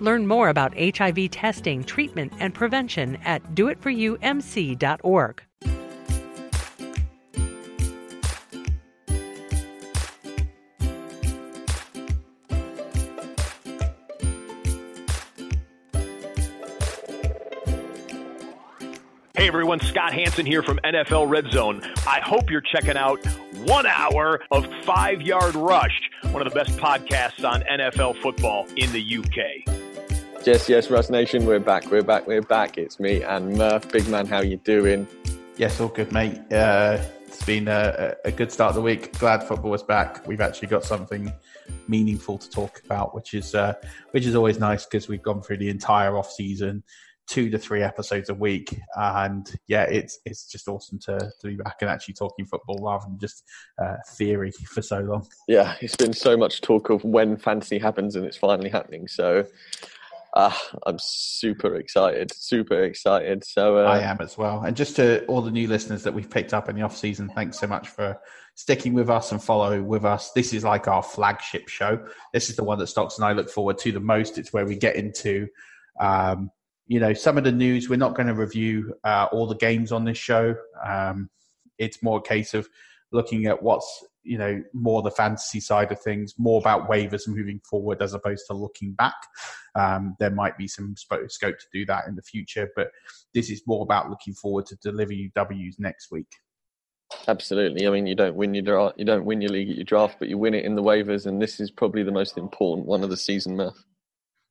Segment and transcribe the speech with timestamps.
[0.00, 5.42] Learn more about HIV testing, treatment, and prevention at doitforyoumc.org.
[19.36, 21.80] Hey everyone, Scott Hanson here from NFL Red Zone.
[22.06, 23.24] I hope you're checking out
[23.64, 25.98] one hour of Five Yard Rush,
[26.30, 29.79] one of the best podcasts on NFL football in the UK.
[30.46, 32.78] Yes, yes, Rush Nation, we're back, we're back, we're back.
[32.78, 33.92] It's me and Murph.
[33.92, 35.06] Big man, how you doing?
[35.58, 36.40] Yes, all good, mate.
[36.50, 39.18] Uh, it's been a, a, good start of the week.
[39.18, 40.26] Glad football is back.
[40.26, 41.30] We've actually got something
[41.88, 43.74] meaningful to talk about, which is uh,
[44.12, 46.84] which is always nice because we've gone through the entire off season
[47.26, 48.80] two to three episodes a week.
[48.96, 53.04] And yeah, it's it's just awesome to, to be back and actually talking football rather
[53.04, 53.44] than just
[53.78, 55.26] uh, theory for so long.
[55.48, 59.06] Yeah, it's been so much talk of when fantasy happens and it's finally happening.
[59.06, 59.44] So
[60.34, 63.44] uh, I'm super excited, super excited.
[63.44, 64.62] So uh, I am as well.
[64.62, 67.28] And just to all the new listeners that we've picked up in the off season,
[67.28, 68.18] thanks so much for
[68.54, 70.32] sticking with us and follow with us.
[70.32, 72.04] This is like our flagship show.
[72.32, 74.38] This is the one that Stocks and I look forward to the most.
[74.38, 75.48] It's where we get into
[76.00, 76.50] um,
[76.90, 79.92] you know, some of the news, we're not going to review uh, all the games
[79.92, 80.56] on this show.
[80.84, 81.30] Um,
[81.78, 82.68] it's more a case of
[83.12, 87.60] looking at what's, you know, more the fantasy side of things, more about waivers moving
[87.68, 89.14] forward as opposed to looking back.
[89.74, 92.88] Um, there might be some scope to do that in the future, but
[93.34, 96.36] this is more about looking forward to deliver you W's next week.
[97.26, 97.86] Absolutely.
[97.86, 100.16] I mean, you don't win your draft, you don't win your league at your draft,
[100.18, 103.02] but you win it in the waivers, and this is probably the most important one
[103.02, 103.84] of the season, Murph.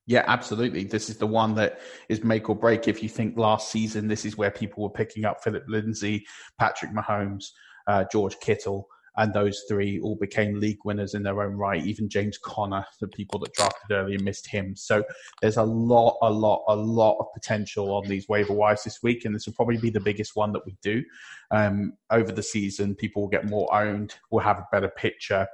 [0.07, 0.85] Yeah, absolutely.
[0.85, 2.87] This is the one that is make or break.
[2.87, 6.25] If you think last season, this is where people were picking up Philip Lindsay,
[6.57, 7.45] Patrick Mahomes,
[7.87, 8.87] uh, George Kittle,
[9.19, 11.85] and those three all became league winners in their own right.
[11.85, 14.77] Even James Connor, the people that drafted earlier, missed him.
[14.77, 15.03] So
[15.41, 19.25] there's a lot, a lot, a lot of potential on these waiver wires this week,
[19.25, 21.03] and this will probably be the biggest one that we do
[21.51, 22.95] um, over the season.
[22.95, 24.15] People will get more owned.
[24.31, 25.45] We'll have a better picture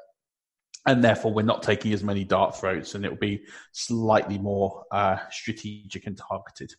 [0.86, 4.84] and therefore we're not taking as many dart throats and it will be slightly more
[4.92, 6.72] uh, strategic and targeted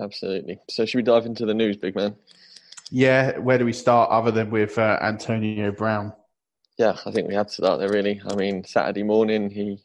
[0.00, 2.16] absolutely so should we dive into the news big man
[2.90, 6.12] yeah where do we start other than with uh, antonio brown
[6.78, 9.78] yeah i think we had to start there really i mean saturday morning he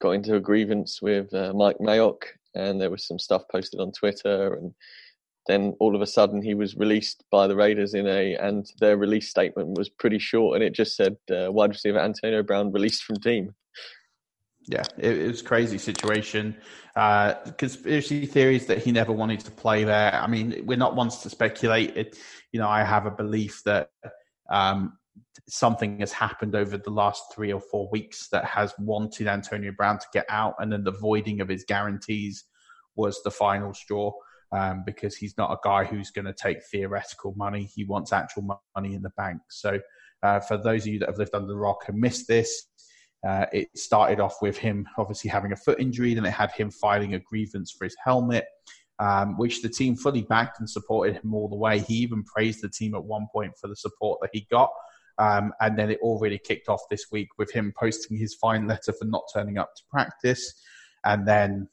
[0.00, 2.22] got into a grievance with uh, mike mayock
[2.54, 4.74] and there was some stuff posted on twitter and
[5.48, 8.98] then all of a sudden he was released by the Raiders in a, and their
[8.98, 13.02] release statement was pretty short, and it just said uh, wide receiver Antonio Brown released
[13.02, 13.54] from team.
[14.66, 16.56] Yeah, it, it was crazy situation.
[16.94, 20.14] Uh, conspiracy theories that he never wanted to play there.
[20.14, 21.96] I mean, we're not ones to speculate.
[21.96, 22.18] It,
[22.52, 23.90] you know, I have a belief that
[24.50, 24.98] um,
[25.48, 29.98] something has happened over the last three or four weeks that has wanted Antonio Brown
[29.98, 32.44] to get out, and then the voiding of his guarantees
[32.96, 34.12] was the final straw.
[34.52, 37.64] um, because he's not a guy who's going to take theoretical money.
[37.74, 39.40] He wants actual money in the bank.
[39.50, 39.78] So,
[40.22, 42.66] uh, for those of you that have lived under the rock and missed this,
[43.26, 46.70] uh, it started off with him obviously having a foot injury, then it had him
[46.70, 48.44] filing a grievance for his helmet,
[48.98, 51.80] um, which the team fully backed and supported him all the way.
[51.80, 54.70] He even praised the team at one point for the support that he got.
[55.18, 58.68] Um, and then it all really kicked off this week with him posting his fine
[58.68, 60.54] letter for not turning up to practice.
[61.04, 61.68] And then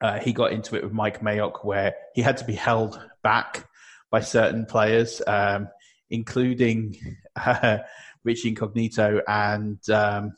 [0.00, 3.68] uh, he got into it with Mike Mayock, where he had to be held back
[4.10, 5.68] by certain players, um,
[6.08, 6.96] including
[7.36, 7.78] uh,
[8.24, 10.32] Richie Incognito and um,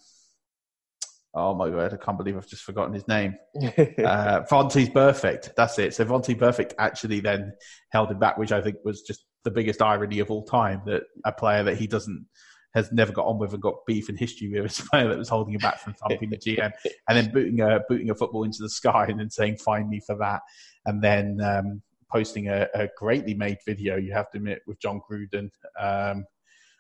[1.39, 3.37] oh my god, I can't believe I've just forgotten his name.
[3.63, 5.55] uh, Burfict.
[5.57, 5.95] That's it.
[5.95, 7.53] So Vontaze Burfict actually then
[7.91, 11.05] held him back, which I think was just the biggest irony of all time that
[11.25, 12.27] a player that he doesn't
[12.75, 15.29] has never got on with and got beef in history with a player that was
[15.29, 16.71] holding him back from thumping the GM
[17.09, 20.01] and then booting a booting a football into the sky and then saying find me
[20.07, 20.43] for that
[20.87, 25.01] and then um, posting a, a, greatly made video you have to admit with Jon
[25.11, 25.51] Gruden
[25.81, 26.25] um,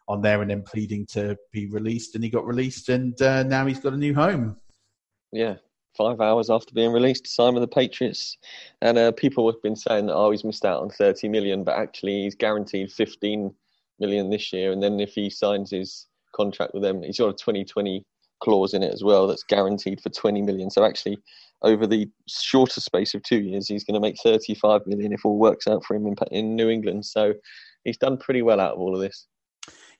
[0.08, 2.14] on there and then pleading to be released.
[2.14, 4.56] And he got released, and uh, now he's got a new home.
[5.32, 5.56] Yeah,
[5.96, 8.38] five hours after being released to sign with the Patriots.
[8.80, 11.76] And uh, people have been saying that, oh, he's missed out on 30 million, but
[11.76, 13.54] actually he's guaranteed 15
[13.98, 14.72] million this year.
[14.72, 18.04] And then if he signs his contract with them, he's got a 2020
[18.40, 20.70] clause in it as well that's guaranteed for 20 million.
[20.70, 21.18] So actually,
[21.62, 25.38] over the shorter space of two years, he's going to make 35 million if all
[25.38, 27.04] works out for him in, in New England.
[27.04, 27.34] So
[27.84, 29.26] he's done pretty well out of all of this.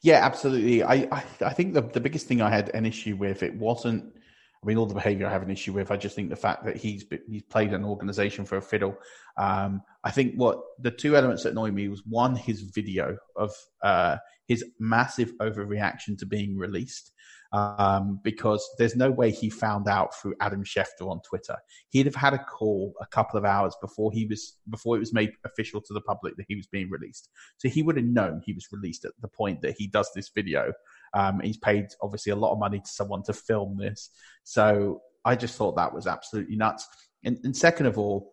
[0.02, 0.82] Yeah, absolutely.
[0.82, 4.14] I, I, I think the, the biggest thing I had an issue with it wasn't.
[4.62, 5.92] I mean, all the behaviour I have an issue with.
[5.92, 8.96] I just think the fact that he's he's played an organisation for a fiddle.
[9.36, 13.52] Um, I think what the two elements that annoyed me was one, his video of
[13.82, 14.16] uh,
[14.46, 17.12] his massive overreaction to being released,
[17.52, 21.56] um, because there's no way he found out through Adam Schefter on Twitter.
[21.88, 25.14] He'd have had a call a couple of hours before he was before it was
[25.14, 27.30] made official to the public that he was being released.
[27.56, 30.30] So he would have known he was released at the point that he does this
[30.34, 30.72] video.
[31.14, 34.10] Um, he's paid obviously a lot of money to someone to film this.
[34.44, 36.86] So I just thought that was absolutely nuts.
[37.24, 38.30] And, and second of all,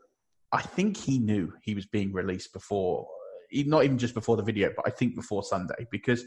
[0.52, 3.08] I think he knew he was being released before,
[3.52, 6.24] not even just before the video, but I think before Sunday because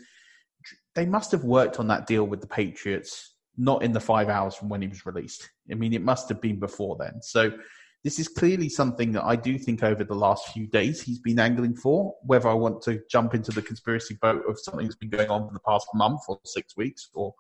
[0.95, 4.55] they must have worked on that deal with the Patriots not in the five hours
[4.55, 5.51] from when he was released.
[5.71, 7.21] I mean, it must have been before then.
[7.21, 7.53] So
[8.05, 11.41] this is clearly something that I do think over the last few days he's been
[11.41, 12.15] angling for.
[12.23, 15.49] Whether I want to jump into the conspiracy boat of something that's been going on
[15.49, 17.35] for the past month or six weeks or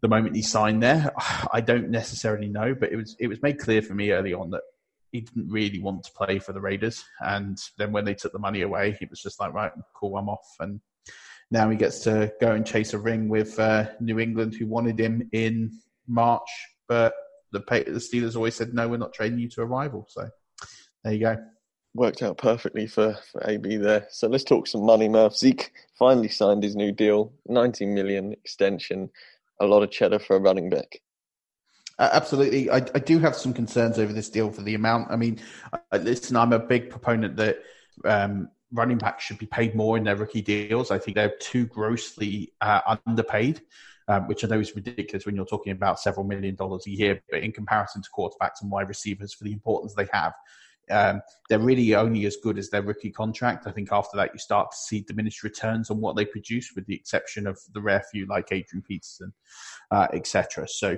[0.00, 1.12] the moment he signed there,
[1.52, 2.74] I don't necessarily know.
[2.74, 4.62] But it was it was made clear for me early on that
[5.10, 7.04] he didn't really want to play for the Raiders.
[7.20, 10.28] And then when they took the money away, he was just like, right, cool, I'm
[10.28, 10.46] off.
[10.60, 10.80] And
[11.50, 15.00] now he gets to go and chase a ring with uh, New England, who wanted
[15.00, 16.48] him in March,
[16.88, 17.14] but
[17.52, 20.06] the, the Steelers always said, no, we're not trading you to a rival.
[20.08, 20.28] So
[21.04, 21.36] there you go.
[21.94, 24.06] Worked out perfectly for, for AB there.
[24.10, 25.36] So let's talk some money, Murph.
[25.36, 29.10] Zeke finally signed his new deal, 90 million extension,
[29.60, 31.00] a lot of cheddar for a running back.
[31.98, 32.70] Uh, absolutely.
[32.70, 35.10] I, I, do have some concerns over this deal for the amount.
[35.10, 35.40] I mean,
[35.72, 37.58] uh, listen, I'm a big proponent that
[38.04, 40.90] um, running backs should be paid more in their rookie deals.
[40.90, 43.62] I think they're too grossly uh, underpaid,
[44.08, 47.22] um, which I know is ridiculous when you're talking about several million dollars a year.
[47.30, 50.34] But in comparison to quarterbacks and wide receivers, for the importance they have,
[50.90, 53.66] um, they're really only as good as their rookie contract.
[53.66, 56.86] I think after that, you start to see diminished returns on what they produce, with
[56.86, 59.32] the exception of the rare few like Adrian Peterson,
[59.90, 60.66] uh, etc.
[60.68, 60.96] So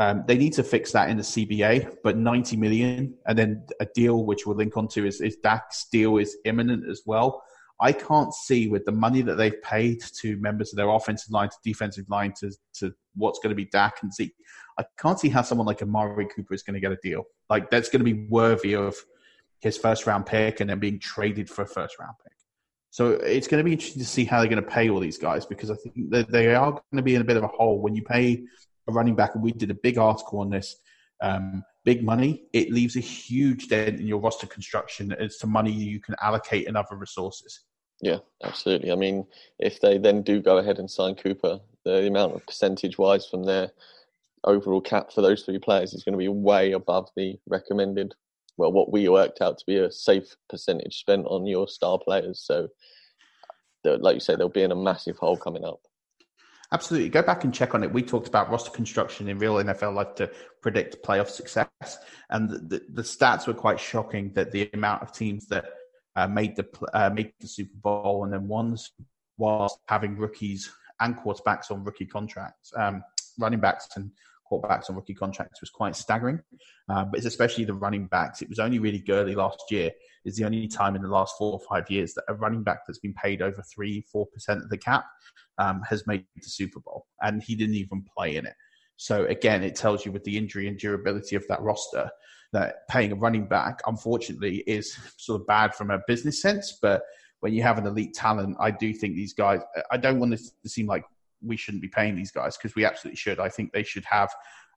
[0.00, 3.86] um, they need to fix that in the CBA, but 90 million and then a
[3.94, 7.42] deal which we'll link onto is, is Dak's deal is imminent as well.
[7.80, 11.50] I can't see with the money that they've paid to members of their offensive line
[11.50, 14.34] to defensive line to, to what's going to be Dak and Zeke.
[14.78, 17.24] I can't see how someone like Amari Cooper is going to get a deal.
[17.50, 18.96] Like that's going to be worthy of
[19.60, 22.32] his first round pick and then being traded for a first round pick.
[22.88, 25.18] So it's going to be interesting to see how they're going to pay all these
[25.18, 27.48] guys because I think that they are going to be in a bit of a
[27.48, 28.42] hole when you pay
[28.90, 30.76] a running back, and we did a big article on this.
[31.22, 35.72] Um, big money, it leaves a huge dent in your roster construction as to money
[35.72, 37.60] you can allocate in other resources.
[38.00, 38.92] Yeah, absolutely.
[38.92, 39.26] I mean,
[39.58, 43.44] if they then do go ahead and sign Cooper, the amount of percentage wise from
[43.44, 43.70] their
[44.44, 48.14] overall cap for those three players is going to be way above the recommended,
[48.56, 52.40] well, what we worked out to be a safe percentage spent on your star players.
[52.42, 52.68] So,
[53.84, 55.80] like you say, they'll be in a massive hole coming up.
[56.72, 57.08] Absolutely.
[57.08, 57.92] Go back and check on it.
[57.92, 60.30] We talked about roster construction in real NFL life to
[60.62, 61.68] predict playoff success.
[62.30, 65.64] And the, the, the stats were quite shocking that the amount of teams that
[66.14, 68.92] uh, made the uh, made the Super Bowl and then ones
[69.36, 73.02] whilst having rookies and quarterbacks on rookie contracts, um,
[73.38, 74.10] running backs and
[74.50, 76.40] quarterbacks on rookie contracts was quite staggering.
[76.88, 78.42] Uh, but it's especially the running backs.
[78.42, 79.90] It was only really Gurley last year
[80.24, 82.80] is the only time in the last four or five years that a running back
[82.86, 85.04] that's been paid over three, four percent of the cap
[85.58, 88.54] um, has made the Super Bowl, and he didn't even play in it.
[88.96, 92.10] So again, it tells you with the injury and durability of that roster
[92.52, 96.78] that paying a running back, unfortunately, is sort of bad from a business sense.
[96.82, 97.02] But
[97.40, 99.60] when you have an elite talent, I do think these guys.
[99.90, 101.04] I don't want this to seem like
[101.42, 103.40] we shouldn't be paying these guys because we absolutely should.
[103.40, 104.30] I think they should have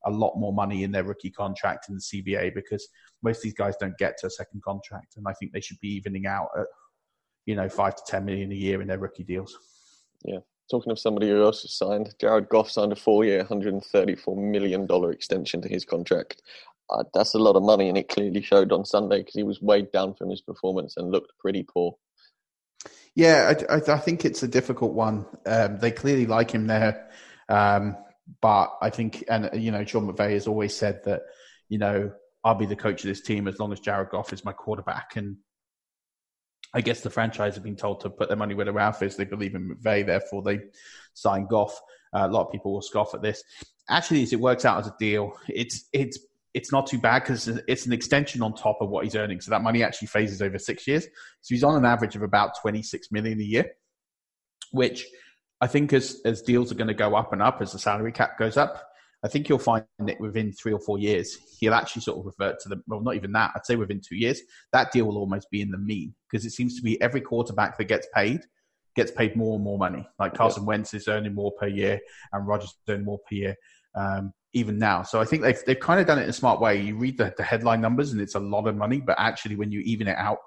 [0.05, 2.88] a lot more money in their rookie contract in the CBA because
[3.22, 5.79] most of these guys don't get to a second contract, and I think they should
[5.79, 6.65] be evening out at
[7.46, 9.58] you know five to ten million a year in their rookie deals.
[10.24, 10.39] Yeah.
[10.72, 15.67] Talking of somebody who also signed, Jared Goff signed a four-year, $134 million extension to
[15.67, 16.41] his contract.
[16.89, 19.62] Uh, that's a lot of money, and it clearly showed on Sunday because he was
[19.62, 21.96] weighed down from his performance and looked pretty poor.
[23.16, 25.25] Yeah, I, I, I think it's a difficult one.
[25.46, 27.10] Um, they clearly like him there,
[27.48, 27.96] um,
[28.42, 31.22] but I think, and you know, Sean McVay has always said that,
[31.70, 32.12] you know,
[32.44, 35.16] I'll be the coach of this team as long as Jared Goff is my quarterback.
[35.16, 35.38] And
[36.74, 39.16] I guess the franchise have been told to put their money where their mouth is.
[39.16, 40.60] They believe in McVay, therefore they
[41.13, 41.80] sign Goff.
[42.13, 43.44] Uh, a lot of people will scoff at this.
[43.90, 46.20] Actually, as it works out as a deal, it's it's
[46.53, 49.41] it's not too bad because it's an extension on top of what he's earning.
[49.41, 51.05] So that money actually phases over six years.
[51.41, 53.72] So he's on an average of about 26 million a year,
[54.72, 55.05] which
[55.62, 58.12] I think as, as deals are going to go up and up, as the salary
[58.12, 58.88] cap goes up,
[59.24, 62.60] I think you'll find that within three or four years, he'll actually sort of revert
[62.62, 64.41] to the, well, not even that, I'd say within two years,
[64.74, 67.77] that deal will almost be in the mean because it seems to be every quarterback
[67.77, 68.41] that gets paid
[68.95, 70.07] gets paid more and more money.
[70.19, 72.00] Like Carson Wentz is earning more per year
[72.31, 73.55] and Rodgers is earning more per year.
[73.95, 75.03] Um, even now.
[75.03, 76.79] So I think they've they've kind of done it in a smart way.
[76.79, 79.72] You read the, the headline numbers and it's a lot of money, but actually when
[79.72, 80.38] you even it out,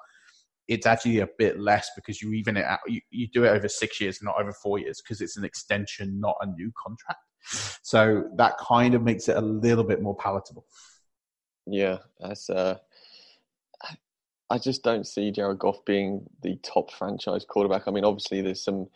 [0.68, 2.80] it's actually a bit less because you even it out.
[2.86, 6.20] You, you do it over six years, not over four years, because it's an extension,
[6.20, 7.20] not a new contract.
[7.82, 10.66] So that kind of makes it a little bit more palatable.
[11.66, 12.50] Yeah, that's.
[12.50, 12.78] Uh,
[14.48, 17.88] I just don't see Jared Goff being the top franchise quarterback.
[17.88, 18.86] I mean, obviously there's some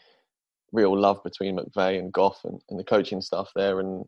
[0.72, 4.04] real love between McVay and Goff and, and the coaching stuff there, and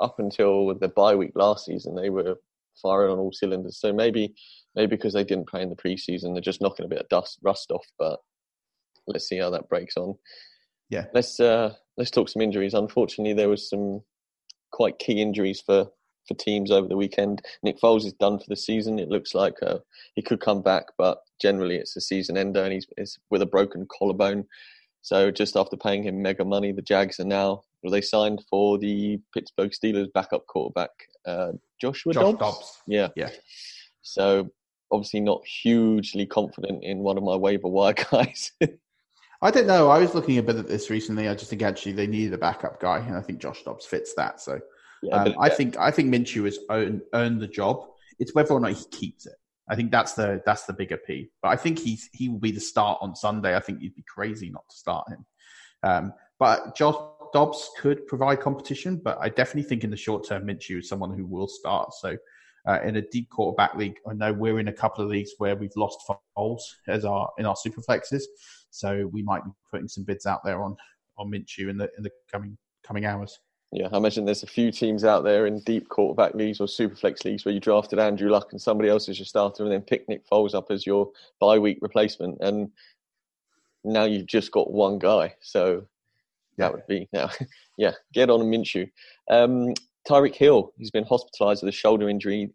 [0.00, 2.36] up until the bye week last season, they were
[2.80, 3.78] firing on all cylinders.
[3.80, 4.34] So maybe
[4.74, 7.38] maybe because they didn't play in the preseason, they're just knocking a bit of dust
[7.42, 7.86] rust off.
[7.98, 8.20] But
[9.06, 10.14] let's see how that breaks on.
[10.88, 11.04] Yeah.
[11.14, 12.74] Let's uh, let's talk some injuries.
[12.74, 14.02] Unfortunately, there was some
[14.72, 15.88] quite key injuries for
[16.26, 17.42] for teams over the weekend.
[17.62, 18.98] Nick Foles is done for the season.
[18.98, 19.78] It looks like uh,
[20.14, 23.46] he could come back, but generally it's a season ender, and he's, he's with a
[23.46, 24.44] broken collarbone.
[25.02, 28.78] So just after paying him mega money, the Jags are now well, they signed for
[28.78, 30.90] the Pittsburgh Steelers backup quarterback
[31.26, 32.38] uh, Joshua Josh Dobbs.
[32.38, 32.78] Dobbs.
[32.86, 33.30] Yeah, yeah.
[34.02, 34.48] So
[34.90, 38.52] obviously not hugely confident in one of my waiver wire guys.
[39.42, 39.88] I don't know.
[39.88, 41.28] I was looking a bit at this recently.
[41.28, 44.14] I just think actually they needed a backup guy, and I think Josh Dobbs fits
[44.14, 44.40] that.
[44.40, 44.60] So
[45.02, 47.86] yeah, um, I think I think Minshew has earned, earned the job.
[48.18, 49.36] It's whether or not he keeps it.
[49.70, 51.30] I think that's the that's the bigger P.
[51.42, 53.56] But I think he's he will be the start on Sunday.
[53.56, 55.26] I think you'd be crazy not to start him.
[55.82, 56.96] Um, but Josh
[57.32, 61.16] Dobbs could provide competition, but I definitely think in the short term, Minshew is someone
[61.16, 61.92] who will start.
[61.94, 62.16] So
[62.66, 65.56] uh, in a deep quarterback league, I know we're in a couple of leagues where
[65.56, 66.00] we've lost
[66.36, 68.22] Foles as our in our super flexes,
[68.70, 70.76] so we might be putting some bids out there on
[71.16, 73.38] on Minshew in the in the coming coming hours.
[73.72, 77.24] Yeah, I imagine there's a few teams out there in deep quarterback leagues or superflex
[77.24, 80.08] leagues where you drafted Andrew Luck and somebody else as your starter and then pick
[80.08, 82.38] Nick Foles up as your bye week replacement.
[82.40, 82.72] And
[83.84, 85.34] now you've just got one guy.
[85.40, 85.86] So.
[86.60, 87.30] That would be now.
[87.76, 88.88] yeah, get on a Minshew.
[89.30, 89.74] Um,
[90.08, 92.50] Tyreek Hill, he's been hospitalised with a shoulder injury.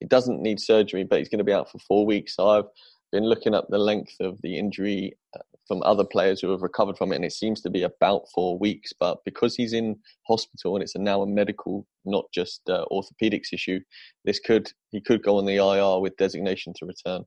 [0.00, 2.36] He doesn't need surgery, but he's going to be out for four weeks.
[2.36, 2.64] So I've
[3.12, 6.98] been looking up the length of the injury uh, from other players who have recovered
[6.98, 8.92] from it, and it seems to be about four weeks.
[8.98, 9.96] But because he's in
[10.28, 13.80] hospital and it's a now a medical, not just uh, orthopedics issue,
[14.24, 17.24] this could he could go on the IR with designation to return.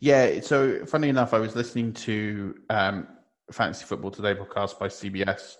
[0.00, 0.40] Yeah.
[0.40, 3.06] So funny enough, I was listening to um,
[3.52, 5.56] Fantasy Football Today podcast by CBS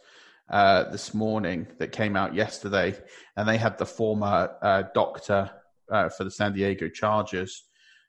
[0.51, 2.97] uh, this morning that came out yesterday,
[3.37, 5.51] and they had the former uh, doctor
[5.91, 7.65] uh, for the San Diego Chargers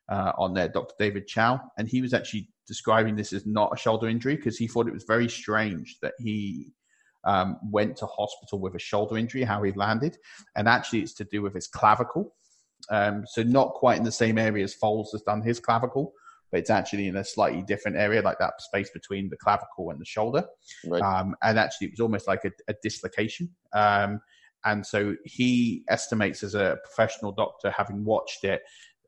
[0.09, 0.95] uh, on there, Dr.
[0.97, 4.67] David Chao, and he was actually describing this as not a shoulder injury because he
[4.67, 6.73] thought it was very strange that he
[7.23, 10.17] um, went to hospital with a shoulder injury, how he landed,
[10.55, 12.33] and actually it's to do with his clavicle.
[12.89, 16.13] Um, so not quite in the same area as Foles has done his clavicle,
[16.51, 19.99] but it's actually in a slightly different area, like that space between the clavicle and
[19.99, 20.45] the shoulder.
[20.85, 21.01] Right.
[21.01, 23.49] Um, and actually, it was almost like a, a dislocation.
[23.73, 24.21] Um,
[24.65, 28.61] and so he estimates, as a professional doctor, having watched it,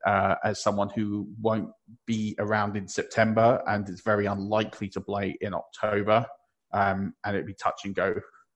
[0.06, 1.68] uh, as someone who won't
[2.06, 6.26] be around in September and is very unlikely to play in October.
[6.72, 8.14] Um, and it'd be touch and go.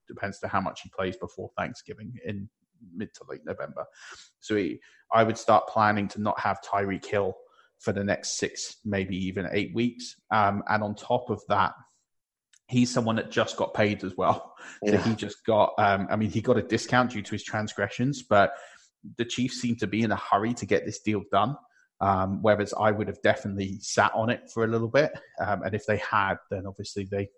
[0.08, 2.48] Depends to how much he plays before Thanksgiving in
[2.94, 3.84] mid to late November.
[4.40, 4.80] So he,
[5.12, 7.34] I would start planning to not have Tyreek Hill
[7.80, 10.16] for the next six, maybe even eight weeks.
[10.30, 11.72] Um, and on top of that,
[12.68, 14.54] he's someone that just got paid as well.
[14.82, 15.02] Yeah.
[15.02, 18.22] So he just got, um, I mean, he got a discount due to his transgressions,
[18.22, 18.54] but
[19.18, 21.56] the Chiefs seem to be in a hurry to get this deal done.
[22.00, 25.12] Um, whereas I would have definitely sat on it for a little bit.
[25.40, 27.28] Um, and if they had, then obviously they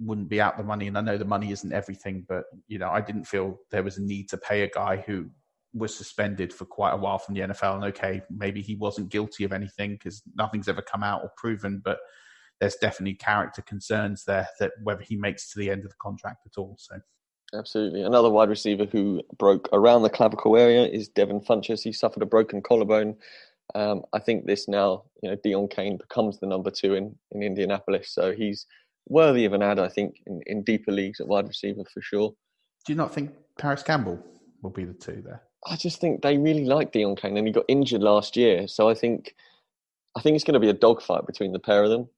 [0.00, 0.88] wouldn't be out the money.
[0.88, 3.98] And I know the money isn't everything, but you know, I didn't feel there was
[3.98, 5.30] a need to pay a guy who
[5.74, 7.74] was suspended for quite a while from the NFL.
[7.74, 11.82] And okay, maybe he wasn't guilty of anything because nothing's ever come out or proven,
[11.84, 11.98] but
[12.60, 16.46] there's definitely character concerns there that whether he makes to the end of the contract
[16.46, 16.76] at all.
[16.78, 16.96] So.
[17.52, 18.02] Absolutely.
[18.02, 21.82] Another wide receiver who broke around the clavicle area is Devin Funchess.
[21.82, 23.16] He suffered a broken collarbone.
[23.74, 27.42] Um, I think this now, you know, Deon Cain becomes the number two in, in
[27.42, 28.12] Indianapolis.
[28.12, 28.66] So he's
[29.08, 32.34] worthy of an ad, I think, in, in deeper leagues at wide receiver for sure.
[32.86, 34.18] Do you not think Parris Campbell
[34.62, 35.42] will be the two there?
[35.66, 38.68] I just think they really like Deon Cain, and he got injured last year.
[38.68, 39.34] So I think,
[40.16, 42.08] I think it's going to be a dogfight between the pair of them.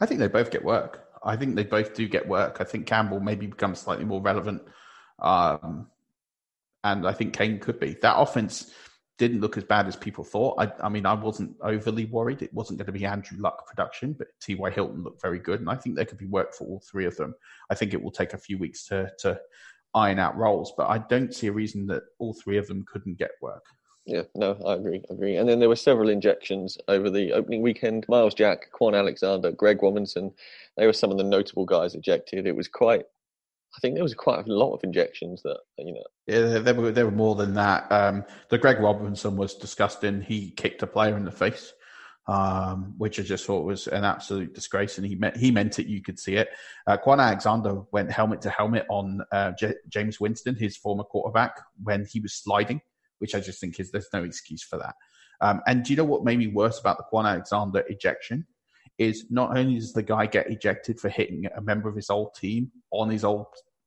[0.00, 1.08] I think they both get work.
[1.22, 2.58] I think they both do get work.
[2.60, 4.62] I think Campbell maybe becomes slightly more relevant,
[5.20, 5.86] um,
[6.82, 7.96] and I think Cain could be.
[8.02, 8.70] That offense
[9.16, 10.60] didn't look as bad as people thought.
[10.60, 12.42] I, I mean, I wasn't overly worried.
[12.42, 14.70] It wasn't going to be Andrew Luck production, but T.Y.
[14.70, 17.16] Hilton looked very good, and I think there could be work for all three of
[17.16, 17.34] them.
[17.70, 19.40] I think it will take a few weeks to to
[19.94, 23.18] iron out roles, but I don't see a reason that all three of them couldn't
[23.18, 23.64] get work.
[24.06, 25.36] Yeah, no, I agree, I agree.
[25.36, 28.04] And then there were several injections over the opening weekend.
[28.08, 30.30] Myles Jack, Kwon Alexander, Greg Robinson,
[30.76, 32.46] they were some of the notable guys ejected.
[32.46, 33.04] It was quite
[33.76, 36.04] I think there was quite a lot of injections that you know.
[36.26, 37.90] Yeah, there were there were more than that.
[37.90, 40.22] Um, the Greg Robinson was disgusting.
[40.22, 41.72] He kicked a player in the face,
[42.26, 45.86] um, which I just thought was an absolute disgrace, and he meant he meant it.
[45.86, 46.48] You could see it.
[46.86, 51.60] Uh, Kwon Alexander went helmet to helmet on uh, J- Jameis Winston, his former quarterback,
[51.82, 52.80] when he was sliding,
[53.18, 54.94] which I just think is there's no excuse for that.
[55.40, 58.46] Um, and do you know what made me worse about the Kwon Alexander ejection?
[58.98, 62.34] is not only does the guy get ejected for hitting a member of his old
[62.34, 63.46] team on his old,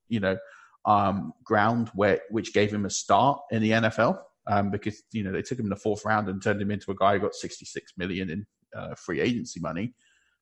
[0.10, 0.38] you know,
[0.86, 5.31] um, ground where which gave him a start in the NFL um, because you know
[5.31, 7.36] they took him in the fourth round and turned him into a guy who got
[7.36, 9.93] 66 million in uh, free agency money,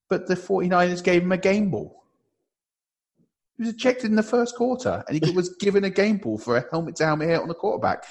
[0.09, 2.03] but the 49ers gave him a game ball.
[3.57, 6.57] He was ejected in the first quarter, and he was given a game ball for
[6.57, 8.03] a helmet to helmet hit on the quarterback.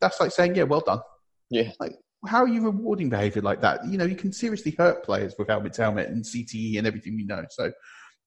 [0.00, 1.00] That's like saying, "Yeah, well done."
[1.50, 1.92] Yeah, like
[2.26, 3.80] how are you rewarding behaviour like that?
[3.86, 7.18] You know, you can seriously hurt players with helmet to helmet and CTE and everything
[7.18, 7.44] you know.
[7.50, 7.72] So,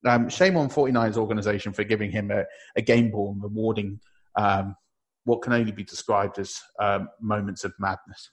[0.05, 2.43] um, shame on 49's organisation for giving him a,
[2.75, 3.99] a game ball and rewarding
[4.35, 4.75] um,
[5.25, 8.29] what can only be described as um, moments of madness.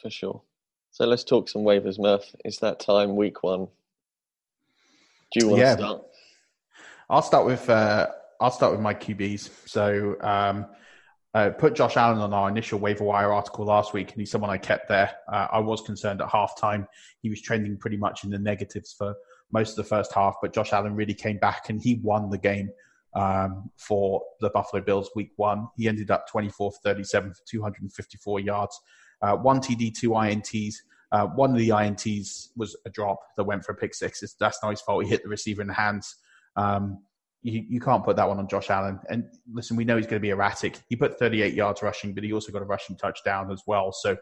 [0.00, 0.42] For sure.
[0.90, 2.24] So let's talk some waivers, Murph.
[2.44, 3.68] It's that time, week one.
[5.32, 5.76] Do you want yeah.
[5.76, 6.02] to start?
[7.10, 8.06] I'll start with uh,
[8.40, 9.68] I'll start with my QBs.
[9.68, 10.66] So um,
[11.34, 14.50] uh, put Josh Allen on our initial waiver wire article last week, and he's someone
[14.50, 15.10] I kept there.
[15.30, 16.86] Uh, I was concerned at halftime.
[17.20, 19.14] He was trending pretty much in the negatives for
[19.52, 22.38] most of the first half, but Josh Allen really came back and he won the
[22.38, 22.70] game
[23.14, 25.68] um, for the Buffalo Bills week one.
[25.76, 28.80] He ended up 24 for 37 for 254 yards,
[29.22, 30.74] uh, one TD, two INTs.
[31.12, 34.22] Uh, one of the INTs was a drop that went for a pick six.
[34.22, 35.04] It's, That's not his fault.
[35.04, 36.16] He hit the receiver in the hands.
[36.56, 36.98] Um,
[37.42, 38.98] you, you can't put that one on Josh Allen.
[39.08, 40.80] And listen, we know he's going to be erratic.
[40.88, 43.92] He put 38 yards rushing, but he also got a rushing touchdown as well.
[43.92, 44.16] So,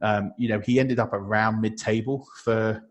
[0.00, 2.82] um, you know, he ended up around mid table for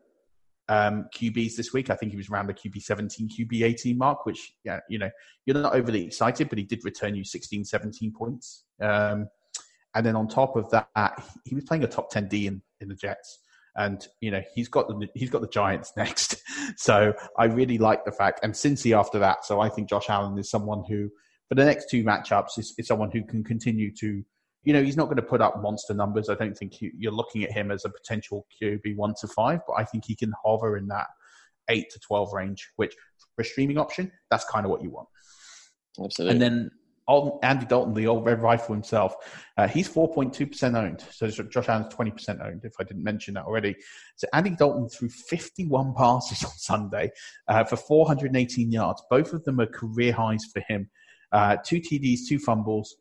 [0.69, 1.89] um, QBs this week.
[1.89, 5.10] I think he was around the QB 17, QB 18 mark, which, yeah, you know,
[5.45, 8.63] you're not overly excited, but he did return you 16, 17 points.
[8.82, 9.27] Um,
[9.95, 10.88] and then on top of that,
[11.43, 13.39] he was playing a top 10 D in, in the Jets
[13.75, 16.41] and you know he's got the he's got the Giants next.
[16.75, 19.45] so I really like the fact, and Cincy after that.
[19.45, 21.10] So I think Josh Allen is someone who,
[21.47, 24.23] for the next two matchups, is, is someone who can continue to.
[24.63, 26.29] You know, he's not going to put up monster numbers.
[26.29, 29.73] I don't think you're looking at him as a potential QB one to five, but
[29.73, 31.07] I think he can hover in that
[31.69, 32.93] eight to twelve range, which
[33.35, 35.07] for a streaming option, that's kind of what you want.
[36.03, 36.33] Absolutely.
[36.33, 36.71] And then
[37.41, 39.15] Andy Dalton, the old red rifle himself,
[39.57, 41.03] uh, he's 4.2% owned.
[41.11, 43.75] So Josh Allen's 20% owned, if I didn't mention that already.
[44.15, 47.11] So Andy Dalton threw 51 passes on Sunday
[47.47, 49.01] uh, for 418 yards.
[49.09, 50.89] Both of them are career highs for him.
[51.31, 52.95] Uh, two TDs, two fumbles.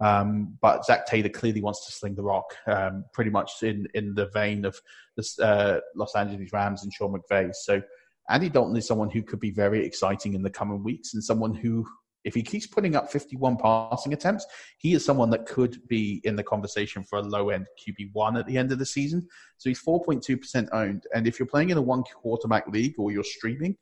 [0.00, 4.14] Um, but Zac Taylor clearly wants to sling the rock, um, pretty much in, in
[4.14, 4.80] the vein of
[5.16, 7.54] the uh, Los Angeles Rams and Sean McVay.
[7.54, 7.82] So
[8.30, 11.54] Andy Dalton is someone who could be very exciting in the coming weeks and someone
[11.54, 11.86] who
[12.24, 14.44] if he keeps putting up 51 passing attempts,
[14.76, 18.46] he is someone that could be in the conversation for a low end QB1 at
[18.46, 19.26] the end of the season.
[19.56, 21.04] So he's 4.2% owned.
[21.14, 23.76] And if you're playing in a one quarterback league or you're streaming,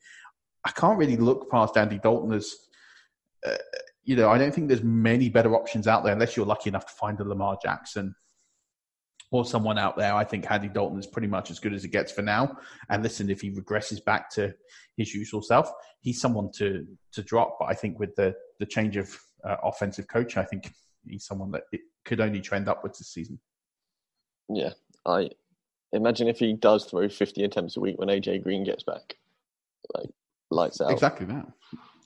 [0.64, 2.54] I can't really look past Andy Dalton as.
[3.44, 3.56] Uh,
[4.06, 6.86] you know, I don't think there's many better options out there unless you're lucky enough
[6.86, 8.14] to find a Lamar Jackson
[9.32, 10.14] or someone out there.
[10.14, 12.56] I think Andy Dalton is pretty much as good as it gets for now.
[12.88, 14.54] And listen, if he regresses back to
[14.96, 17.56] his usual self, he's someone to to drop.
[17.58, 19.12] But I think with the the change of
[19.44, 20.72] uh, offensive coach, I think
[21.04, 23.40] he's someone that it could only trend upwards this season.
[24.48, 24.70] Yeah,
[25.04, 25.30] I
[25.92, 29.16] imagine if he does throw 50 attempts a week when AJ Green gets back,
[29.92, 30.10] like
[30.52, 30.92] lights out.
[30.92, 31.46] Exactly that.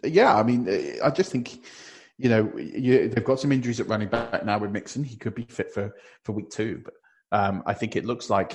[0.04, 0.68] Yeah, I mean,
[1.02, 1.64] I just think
[2.18, 5.04] you know you, they've got some injuries at running back now with Mixon.
[5.04, 6.94] He could be fit for for week two, but
[7.32, 8.54] um, I think it looks like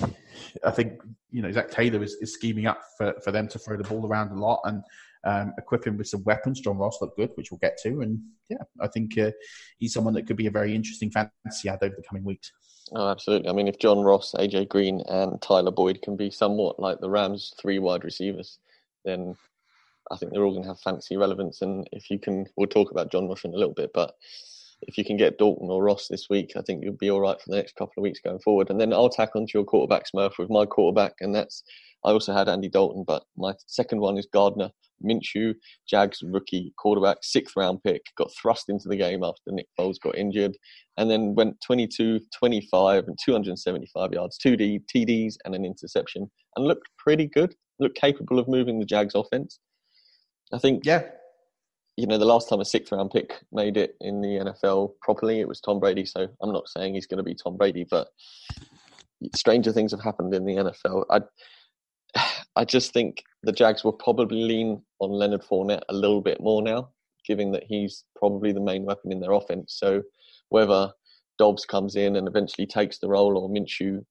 [0.63, 3.77] I think you know Zac Taylor is, is scheming up for, for them to throw
[3.77, 4.83] the ball around a lot and
[5.23, 6.59] um, equip him with some weapons.
[6.59, 9.31] John Ross looked good, which we'll get to, and yeah, I think uh,
[9.77, 12.51] he's someone that could be a very interesting fantasy ad over the coming weeks.
[12.91, 13.49] Oh, absolutely.
[13.49, 17.09] I mean, if John Ross, AJ Green, and Tyler Boyd can be somewhat like the
[17.09, 18.59] Rams' three wide receivers,
[19.03, 19.35] then
[20.11, 21.61] I think they're all going to have fantasy relevance.
[21.61, 24.13] And if you can, we'll talk about John Ross in a little bit, but
[24.81, 27.39] if you can get Dalton or Ross this week, I think you'll be all right
[27.39, 28.69] for the next couple of weeks going forward.
[28.69, 31.63] And then I'll tack onto your quarterback, Smurf, with my quarterback, and that's
[32.05, 34.69] I also had Andy Dalton, but my second one is Gardner
[35.03, 35.55] Minshew,
[35.89, 40.15] Jags rookie quarterback, sixth round pick, got thrust into the game after Nick Foles got
[40.15, 40.55] injured,
[40.97, 46.67] and then went 22, 25, and 275 yards, two D, TDs, and an interception, and
[46.67, 47.55] looked pretty good.
[47.79, 49.59] Looked capable of moving the Jags offense.
[50.53, 51.03] I think, yeah,
[51.97, 55.39] you know, the last time a sixth round pick made it in the NFL properly,
[55.39, 56.05] it was Tom Brady.
[56.05, 58.07] So I'm not saying he's going to be Tom Brady, but
[59.33, 61.05] stranger things have happened in the NFL.
[61.09, 61.21] I,
[62.55, 66.61] I just think the Jags will probably lean on Leonard Fournette a little bit more
[66.61, 66.89] now,
[67.25, 69.75] given that he's probably the main weapon in their offense.
[69.77, 70.03] So
[70.49, 70.91] whether
[71.37, 74.05] Dobbs comes in and eventually takes the role or Minshew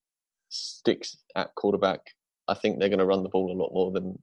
[0.48, 2.00] sticks at quarterback,
[2.48, 4.18] I think they're going to run the ball a lot more than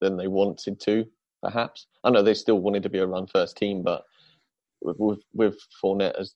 [0.00, 1.06] than they wanted to
[1.42, 1.86] perhaps.
[2.04, 4.04] I know they still wanted to be a run first team, but
[4.82, 6.34] with, with, with Fournette as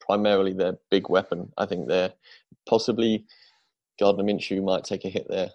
[0.00, 2.12] primarily their big weapon, I think they're
[2.68, 3.24] possibly
[3.98, 5.50] Gardner Minshew might take a hit there.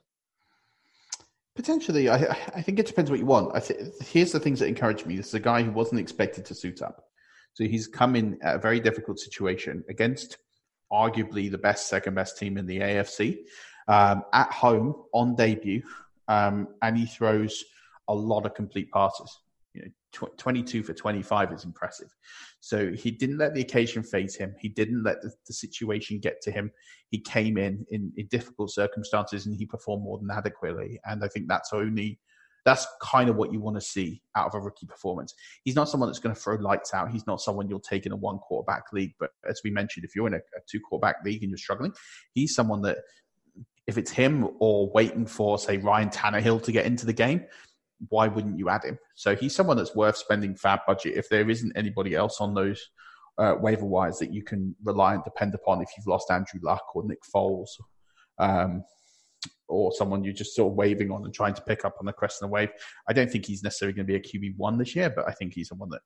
[1.55, 2.15] Potentially, I,
[2.55, 3.55] I think it depends what you want.
[3.55, 5.17] I th- here's the things that encourage me.
[5.17, 7.03] This is a guy who wasn't expected to suit up,
[7.53, 10.37] so he's come in at a very difficult situation against
[10.91, 13.39] arguably the best, second best team in the AFC
[13.87, 15.83] um, at home on debut,
[16.27, 17.63] um, and he throws
[18.07, 19.39] a lot of complete passes.
[19.73, 22.09] You know, tw- 22 for 25 is impressive.
[22.59, 24.53] So he didn't let the occasion phase him.
[24.59, 26.71] He didn't let the, the situation get to him.
[27.09, 30.99] He came in, in in difficult circumstances and he performed more than adequately.
[31.05, 32.19] And I think that's only
[32.65, 35.33] that's kind of what you want to see out of a rookie performance.
[35.63, 37.11] He's not someone that's going to throw lights out.
[37.11, 39.13] He's not someone you'll take in a one quarterback league.
[39.19, 41.93] But as we mentioned, if you're in a, a two quarterback league and you're struggling,
[42.33, 42.97] he's someone that
[43.91, 47.45] if it's him or waiting for, say, Ryan Tannehill to get into the game,
[48.09, 48.97] why wouldn't you add him?
[49.15, 52.81] So he's someone that's worth spending fab budget if there isn't anybody else on those
[53.37, 56.83] uh, waiver wires that you can rely and depend upon if you've lost Andrew Luck
[56.95, 57.69] or Nick Foles.
[58.39, 58.83] Um,
[59.67, 62.13] or someone you're just sort of waving on and trying to pick up on the
[62.13, 62.69] crest of the wave.
[63.07, 65.31] I don't think he's necessarily going to be a QB one this year, but I
[65.31, 66.01] think he's someone that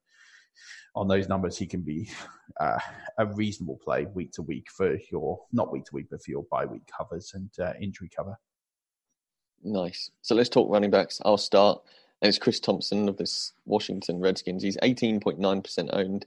[0.96, 2.10] on those numbers he can be
[2.60, 2.80] uh,
[3.18, 6.46] a reasonable play week to week for your not week to week, but for your
[6.52, 8.38] bye week covers and uh, injury cover.
[9.64, 10.12] Nice.
[10.22, 11.22] So let's talk running backs.
[11.26, 11.82] I'll start.
[12.22, 14.64] And it's Chris Thompson of this Washington Redskins.
[14.64, 16.26] He's 18.9% owned.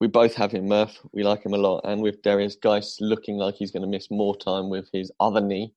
[0.00, 0.98] We both have him, Murph.
[1.12, 1.82] We like him a lot.
[1.84, 5.40] And with Derrius Guice looking like he's going to miss more time with his other
[5.40, 5.72] knee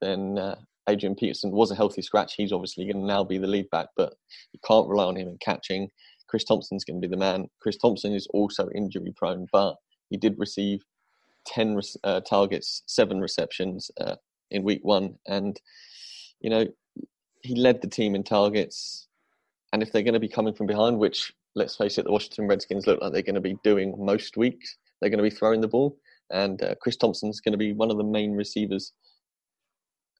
[0.00, 0.56] than uh,
[0.88, 2.34] Adrian Peterson was a healthy scratch.
[2.34, 4.14] He's obviously going to now be the lead back, but
[4.52, 5.90] you can't rely on him in catching.
[6.34, 7.48] Chris Thompson's going to be the man.
[7.60, 9.76] Chris Thompson is also injury prone, but
[10.10, 10.80] he did receive
[11.46, 14.16] 10 uh, targets, seven receptions, uh,
[14.50, 15.60] in week one, and
[16.40, 16.66] you know
[17.42, 19.06] he led the team in targets.
[19.72, 22.48] And if they're going to be coming from behind, which let's face it, the Washington
[22.48, 25.60] Redskins look like they're going to be doing most weeks, they're going to be throwing
[25.60, 25.96] the ball,
[26.32, 28.92] and uh, Chris Thompson's going to be one of the main receivers,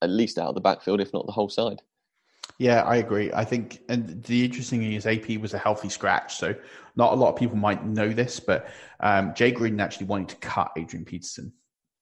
[0.00, 1.83] at least out of the backfield, if not the whole side.
[2.59, 3.33] Yeah, I agree.
[3.33, 6.55] I think, and the interesting thing is AP was a healthy scratch, so
[6.95, 8.69] not a lot of people might know this, but
[9.01, 11.53] um, Jay Gruden actually wanted to cut Adrian Peterson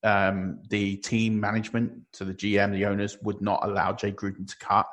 [0.04, 4.58] um, the team management, so the GM, the owners, would not allow Jay Gruden to
[4.58, 4.86] cut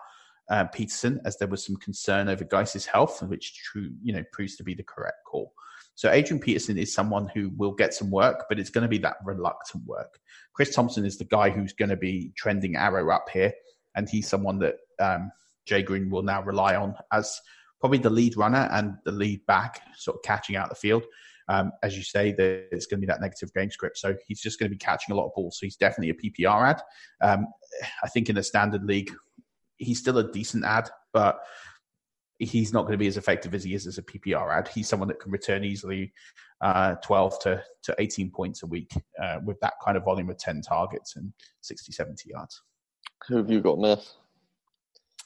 [0.49, 4.55] uh, Peterson as there was some concern over Guice's health, which true, you know, proves
[4.57, 5.53] to be the correct call.
[5.95, 8.99] So Adrian Peterson is someone who will get some work, but it's going to be
[8.99, 10.19] that reluctant work.
[10.53, 13.51] Chris Thompson is the guy who's going to be trending arrow up here,
[13.95, 15.31] and he's someone that um,
[15.69, 17.39] Jay Green will now rely on as
[17.79, 21.03] probably the lead runner and the lead back, sort of catching out the field.
[21.47, 23.97] Um, as you say, it's going to be that negative game script.
[23.97, 25.57] So he's just going to be catching a lot of balls.
[25.59, 26.81] So he's definitely a PPR ad.
[27.21, 27.47] Um,
[28.03, 29.11] I think in a standard league,
[29.77, 31.39] he's still a decent ad, but
[32.39, 34.67] he's not going to be as effective as he is as a PPR ad.
[34.67, 36.13] He's someone that can return easily
[36.61, 40.37] uh, 12 to, to 18 points a week uh, with that kind of volume of
[40.37, 42.61] 10 targets and 60, 70 yards.
[43.27, 44.18] Who have you got, Murph?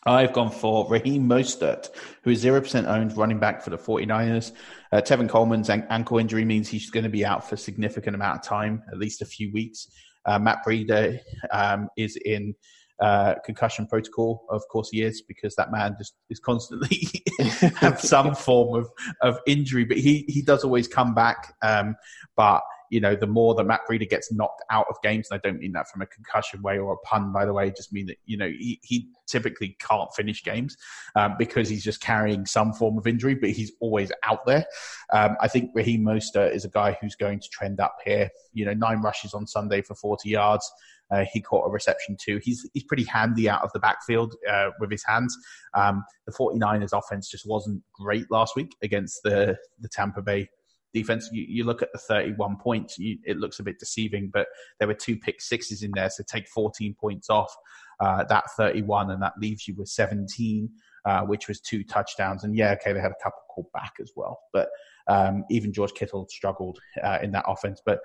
[0.05, 1.89] I've gone for Raheem Mostert,
[2.23, 4.51] who is 0% owned running back for the 49ers.
[4.91, 8.39] Uh, Tevin Coleman's ankle injury means he's going to be out for a significant amount
[8.39, 9.87] of time, at least a few weeks.
[10.25, 11.19] Uh, Matt Breida
[11.51, 12.53] um, is in
[13.01, 14.45] uh, concussion protocol.
[14.49, 17.07] Of course, he is because that man just is constantly
[17.77, 18.89] have some form of,
[19.21, 21.55] of injury, but he, he does always come back.
[21.61, 21.95] Um,
[22.35, 22.61] but
[22.93, 25.60] you know, the more that Matt Breida gets knocked out of games, and I don't
[25.60, 28.17] mean that from a concussion way or a pun, by the way, just mean that,
[28.25, 30.77] you know, he, he typically can't finish games
[31.15, 34.63] um, because he's just carrying some form of injury, but he's always out there.
[35.12, 38.29] Um, I think Raheem Mostert is a guy who's going to trend up here.
[38.53, 40.71] You know, nine rushes on Sunday for 40 yards.
[41.12, 42.39] Uh, he caught a reception too.
[42.43, 45.36] He's he's pretty handy out of the backfield uh, with his hands.
[45.73, 50.47] Um, the 49ers offense just wasn't great last week against the the Tampa Bay
[50.93, 51.29] defense.
[51.32, 54.47] You, you look at the 31 points, you, it looks a bit deceiving, but
[54.79, 57.53] there were two pick sixes in there, so take 14 points off
[57.99, 60.69] uh, that 31, and that leaves you with 17,
[61.06, 62.43] uh, which was two touchdowns.
[62.43, 64.69] And yeah, okay, they had a couple called back as well, but
[65.08, 67.82] um, even George Kittle struggled uh, in that offense.
[67.86, 67.99] But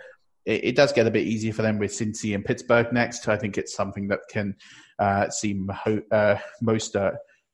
[0.44, 3.28] it, it, does get a bit easier for them with Cincy and Pittsburgh next.
[3.28, 4.54] I think it's something that can
[4.98, 5.70] uh, seem
[6.10, 6.96] uh, most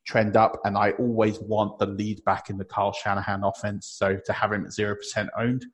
[0.07, 3.87] trend up, and I always want the lead back in the Kyle Shanahan offense.
[3.87, 5.65] So to have him at zero percent owned,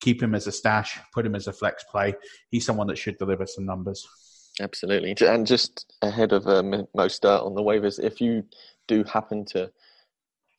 [0.00, 2.14] keep him as a stash, put him as a flex play.
[2.50, 4.06] He's someone that should deliver some numbers.
[4.60, 6.62] Absolutely, and just ahead of uh,
[6.96, 8.42] Mostert on the waivers, if you
[8.88, 9.70] do happen to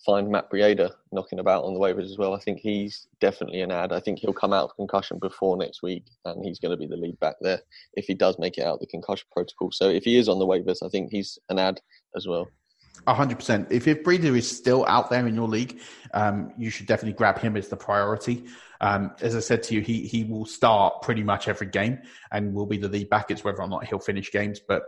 [0.05, 3.71] find Matt Breida knocking about on the waivers as well, I think he's definitely an
[3.71, 3.91] ad.
[3.91, 6.85] I think he'll come out of concussion before next week, and he's going to be
[6.85, 7.59] the lead back there
[7.93, 9.71] if he does make it out the concussion protocol.
[9.71, 11.81] So if he is on the waivers, I think he's an ad
[12.15, 12.47] as well
[13.05, 13.67] hundred percent.
[13.71, 15.79] If if Breida is still out there in your league,
[16.13, 18.45] um, you should definitely grab him as the priority.
[18.81, 21.99] Um, as I said to you, he he will start pretty much every game
[22.31, 23.31] and will be the lead back.
[23.31, 24.83] It's whether or not he'll finish games, but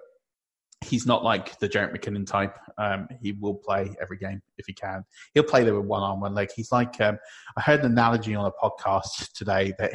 [0.81, 2.57] he's not like the Jerick McKinnon type.
[2.77, 5.03] Um, he will play every game if he can.
[5.33, 6.49] He'll play there with one arm, one leg.
[6.55, 7.17] He's like um,
[7.57, 9.93] I heard an analogy on a podcast today that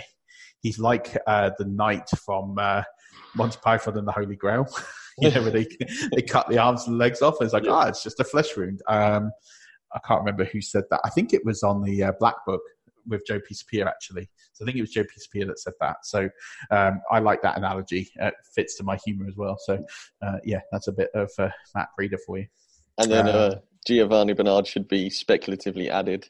[0.60, 2.82] he's like uh, the knight from uh,
[3.34, 4.66] Monty Python and the Holy Grail.
[5.18, 5.66] you know, where they
[6.12, 7.36] they cut the arms and legs off.
[7.40, 8.82] And it's like, ah, oh, it's just a flesh wound.
[8.88, 9.30] Um,
[9.94, 11.00] I can't remember who said that.
[11.04, 12.62] I think it was on the uh, Black Book
[13.06, 14.28] with Joe Pisapia actually.
[14.52, 16.04] So I think it was Joe Pisapia that said that.
[16.04, 16.28] So
[16.70, 18.10] um, I like that analogy.
[18.16, 19.56] It fits to my humour as well.
[19.58, 19.84] So
[20.22, 22.46] uh, yeah, that's a bit of uh, Matt Breida for you.
[22.98, 26.28] And then uh, uh Giovani Bernard should be speculatively added.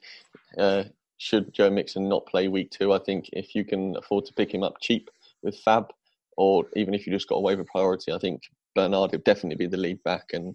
[0.59, 0.85] Uh,
[1.19, 4.53] should Joe Mixon not play week two, I think if you can afford to pick
[4.53, 5.11] him up cheap
[5.43, 5.93] with Fab,
[6.37, 8.43] or even if you just got a waiver priority, I think
[8.75, 10.31] Bernard would definitely be the lead back.
[10.33, 10.55] And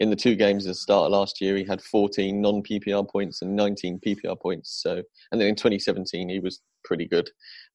[0.00, 3.08] in the two games at the start of last year, he had 14 non PPR
[3.08, 4.80] points and 19 PPR points.
[4.82, 7.30] So, and then in 2017, he was pretty good.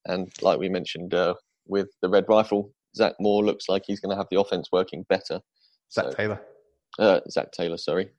[0.05, 4.11] And like we mentioned uh, with the Red Rifle, Zach Moore looks like he's going
[4.11, 5.39] to have the offense working better.
[5.91, 6.41] Zach so, Taylor.
[6.97, 8.09] Uh, Zac Taylor, sorry.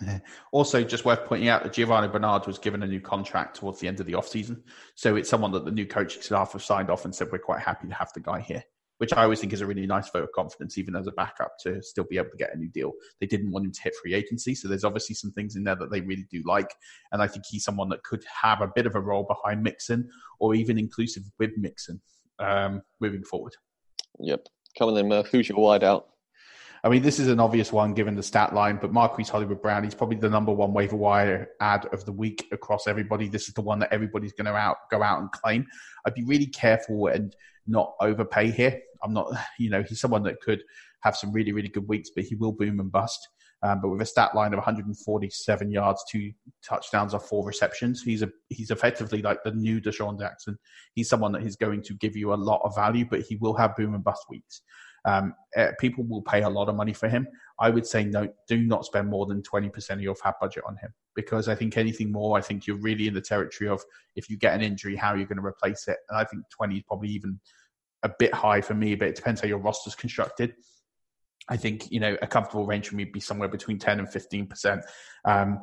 [0.52, 3.88] Also, just worth pointing out that Giovani Bernard was given a new contract towards the
[3.88, 4.62] end of the offseason.
[4.94, 7.60] So it's someone that the new coaching staff have signed off and said, we're quite
[7.60, 8.64] happy to have the guy here
[9.00, 11.56] which I always think is a really nice vote of confidence, even as a backup
[11.60, 12.92] to still be able to get a new deal.
[13.18, 15.76] They didn't want him to hit free agency, so there's obviously some things in there
[15.76, 16.74] that they really do like,
[17.10, 20.10] and I think he's someone that could have a bit of a role behind Mixon
[20.38, 21.98] or even inclusive with Mixon
[22.38, 23.54] um, moving forward.
[24.18, 24.46] Yep.
[24.78, 25.28] coming in, Murph.
[25.28, 26.04] Who's your wideout?
[26.82, 29.84] I mean, this is an obvious one given the stat line, but Marquise Hollywood Brown,
[29.84, 33.28] he's probably the number one waiver wire ad of the week across everybody.
[33.28, 35.66] This is the one that everybody's going to out go out and claim.
[36.06, 37.34] I'd be really careful and
[37.66, 38.80] not overpay here.
[39.02, 40.62] I'm not, you know, he's someone that could
[41.02, 43.28] have some really, really good weeks, but he will boom and bust.
[43.62, 46.32] Um, but with a stat line of 147 yards, two
[46.64, 50.58] touchdowns, or four receptions, he's a he's effectively like the new DeSean Jackson.
[50.94, 53.54] He's someone that is going to give you a lot of value, but he will
[53.54, 54.62] have boom and bust weeks.
[55.04, 57.26] Um, uh, people will pay a lot of money for him.
[57.60, 60.76] I would say no, do not spend more than 20% of your fab budget on
[60.76, 63.82] him because I think anything more, I think you're really in the territory of
[64.16, 65.98] if you get an injury, how are you're going to replace it.
[66.08, 67.38] And I think 20 is probably even
[68.02, 70.54] a bit high for me, but it depends how your roster's constructed.
[71.48, 74.10] I think you know a comfortable range for me would be somewhere between 10 and
[74.10, 74.82] 15 percent.
[75.24, 75.60] Um,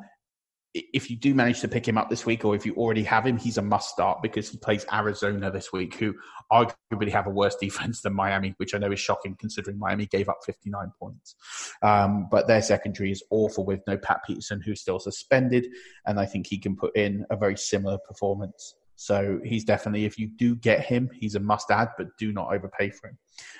[0.74, 3.26] if you do manage to pick him up this week, or if you already have
[3.26, 6.14] him, he's a must start because he plays Arizona this week, who
[6.52, 10.28] arguably have a worse defense than Miami, which I know is shocking considering Miami gave
[10.28, 11.34] up 59 points.
[11.82, 15.66] Um, but their secondary is awful with no Pat Peterson, who's still suspended,
[16.06, 20.18] and I think he can put in a very similar performance So he's definitely, if
[20.18, 23.18] you do get him, he's a must add, but do not overpay for him.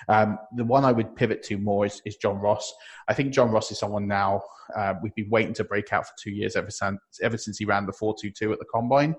[0.09, 2.75] Um, the one I would pivot to more is, is, John Ross.
[3.07, 4.43] I think John Ross is someone now
[4.77, 7.65] uh, we've been waiting to break out for two years ever since ever since he
[7.65, 9.15] ran the four two two at the combine.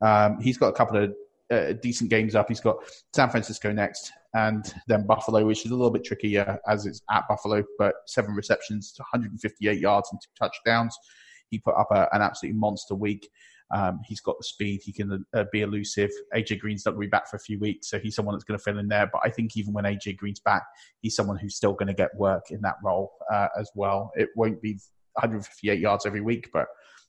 [0.00, 1.12] Um, he's got a couple of
[1.50, 2.48] uh, decent games up.
[2.48, 2.76] He's got
[3.12, 7.24] San Francisco next, and then Buffalo, which is a little bit trickier as it's at
[7.28, 10.96] Buffalo, but seven receptions, 158 yards, and two touchdowns.
[11.50, 13.28] He put up a, an absolutely monster week.
[13.74, 14.82] Um, he's got the speed.
[14.84, 16.10] He can uh, be elusive.
[16.34, 18.44] AJ Green's not going to be back for a few weeks, so he's someone that's
[18.44, 19.08] going to fill in there.
[19.12, 20.64] But I think even when AJ Green's back,
[21.00, 24.12] he's someone who's still going to get work in that role uh, as well.
[24.16, 24.78] It won't be
[25.14, 26.66] 158 yards every week, but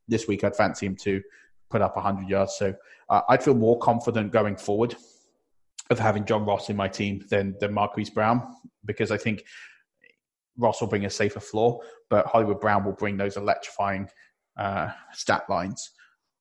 [0.08, 1.22] this week I'd fancy him to
[1.70, 2.56] put up 100 yards.
[2.58, 2.74] So
[3.10, 4.96] uh, I'd feel more confident going forward
[5.90, 9.44] of having John Ross in my team than than Marquise Brown because I think
[10.58, 14.08] Ross will bring a safer floor, but Hollywood Brown will bring those electrifying
[14.58, 15.92] uh, stat lines.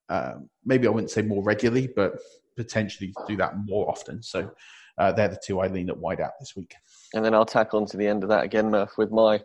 [0.09, 2.19] Uh, maybe I wouldn't say more regularly, but
[2.57, 4.23] potentially do that more often.
[4.23, 4.51] So
[4.99, 6.75] uh, they're the two I lean at wide out this week.
[7.15, 9.41] And then I'll tack on to the end of that again, Murph, with my.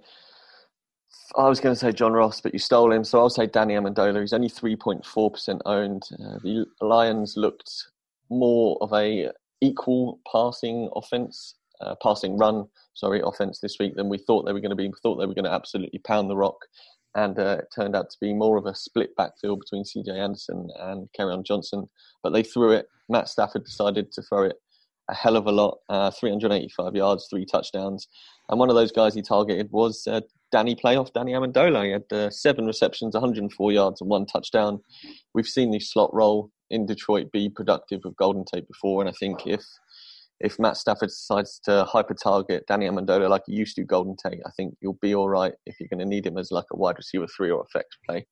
[1.36, 3.76] I was going to say John Ross, but you stole him, so I'll say Danny
[3.76, 4.20] Amendola.
[4.20, 6.04] He's only 3.4% owned.
[6.14, 7.72] Uh, the Lions looked
[8.30, 9.30] more of a
[9.62, 14.60] equal passing offense, uh, passing run, sorry, offense this week than we thought they were
[14.60, 14.88] going to be.
[14.88, 16.58] We thought they were going to absolutely pound the rock
[17.16, 20.70] and uh, it turned out to be more of a split backfield between CJ Anderson
[20.80, 21.90] and Kerryon Johnson.
[22.24, 22.88] But they threw it.
[23.08, 24.58] Matt Stafford decided to throw it
[25.10, 28.08] a hell of a lot uh, 385 yards, three touchdowns.
[28.50, 31.86] And one of those guys he targeted was uh, Danny Playoff, Danny Amendola.
[31.86, 34.80] He had uh, seven receptions, 104 yards, and one touchdown.
[35.34, 39.14] We've seen the slot role in Detroit be productive with Golden Tate before, and I
[39.14, 39.64] think if
[40.40, 44.42] if Matt Stafford decides to hyper target Danny Amendola like he used to Golden Tate,
[44.46, 46.78] I think you'll be all right if you're going to need him as like a
[46.78, 48.26] wide receiver three or a flex play.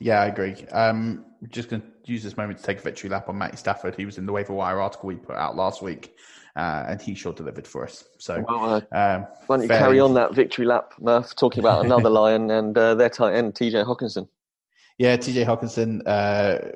[0.00, 0.54] Yeah, I agree.
[0.72, 3.94] Um, just going to use this moment to take a victory lap on Matt Stafford.
[3.94, 6.16] He was in the waiver wire article we put out last week,
[6.56, 8.04] uh, and he sure delivered for us.
[8.18, 9.82] So, well, uh, um, why don't you fairly...
[9.82, 13.54] carry on that victory lap, Murph, talking about another Lion and uh, their tight end,
[13.54, 14.26] TJ Hockenson.
[14.96, 16.72] Yeah, TJ Hockenson, uh,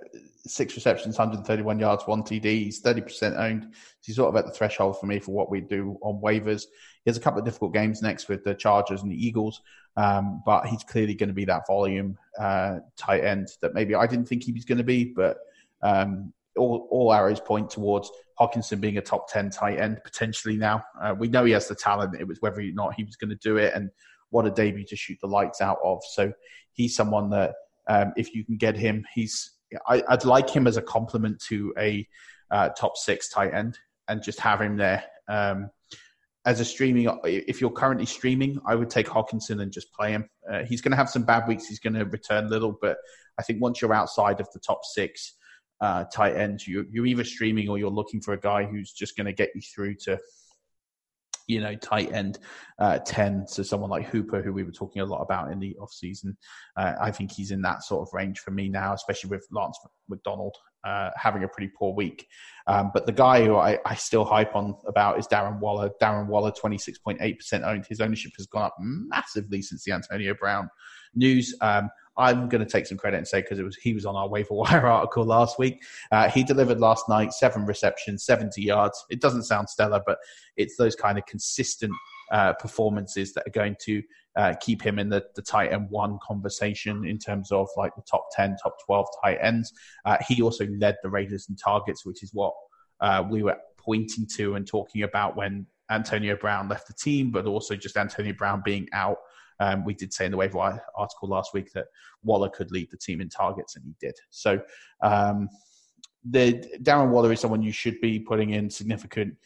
[0.46, 2.44] six receptions, 131 yards, one TD.
[2.44, 3.72] He's 30% owned.
[4.02, 6.64] He's sort of at the threshold for me for what we do on waivers.
[7.04, 9.62] He has a couple of difficult games next with the Chargers and the Eagles,
[9.96, 14.06] um, but he's clearly going to be that volume uh, tight end that maybe I
[14.06, 15.38] didn't think he was going to be, but
[15.82, 20.84] um, all, all arrows point towards Hockenson being a top 10 tight end potentially now.
[21.00, 22.16] Uh, we know he has the talent.
[22.18, 23.90] It was whether or not he was going to do it and
[24.30, 26.02] what a debut to shoot the lights out of.
[26.12, 26.32] So
[26.72, 27.54] he's someone that
[27.86, 29.52] um, if you can get him, he's
[29.86, 32.06] I, would like him as a complement to a
[32.50, 35.04] uh, top six tight end and just have him there.
[35.28, 35.70] Um,
[36.46, 40.28] as a streaming, if you're currently streaming, I would take Hockenson and just play him.
[40.50, 41.66] Uh, he's going to have some bad weeks.
[41.66, 42.98] He's going to return little, but
[43.38, 45.34] I think once you're outside of the top six
[45.80, 49.16] uh, tight ends, you, you're either streaming or you're looking for a guy who's just
[49.16, 50.18] going to get you through to
[51.46, 52.38] you know, tight end
[52.78, 53.46] uh, 10.
[53.46, 56.36] So someone like Hooper, who we were talking a lot about in the offseason,
[56.76, 59.78] uh, I think he's in that sort of range for me now, especially with Vance
[60.08, 62.26] McDonald uh, having a pretty poor week.
[62.66, 65.90] Um, but the guy who I, I, still hype on about is Darren Waller.
[66.00, 67.86] Darren Waller, 26.8% owned.
[67.88, 70.68] His ownership has gone up massively since the Antonio Brown
[71.14, 71.54] news.
[71.60, 74.16] Um, I'm going to take some credit and say because it was he was on
[74.16, 75.82] our waiver wire article last week.
[76.12, 79.04] Uh, he delivered last night, seven receptions, 70 yards.
[79.10, 80.18] It doesn't sound stellar, but
[80.56, 81.92] it's those kind of consistent
[82.32, 84.02] uh, performances that are going to
[84.36, 88.02] uh, keep him in the, the tight end one conversation in terms of like the
[88.02, 89.72] top 10, top 12 tight ends.
[90.04, 92.52] Uh, he also led the Raiders in targets, which is what
[93.00, 97.46] uh, we were pointing to and talking about when Antonio Brown left the team, but
[97.46, 99.18] also just Antonio Brown being out
[99.60, 101.86] um, we did say in the waiver article last week that
[102.22, 104.14] Waller could lead the team in targets, and he did.
[104.30, 104.60] So
[105.02, 105.48] um,
[106.28, 109.36] the Darren Waller is someone you should be putting in significant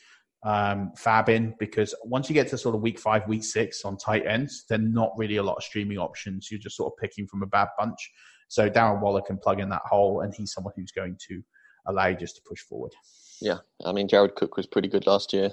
[0.44, 3.96] um, fab in because once you get to sort of week five, week six on
[3.96, 6.50] tight ends, they're not really a lot of streaming options.
[6.50, 8.10] You're just sort of picking from a bad bunch.
[8.48, 11.42] So Darren Waller can plug in that hole, and he's someone who's going to
[11.86, 12.92] allow you just to push forward.
[13.40, 15.52] Yeah, I mean Jared Cook was pretty good last year.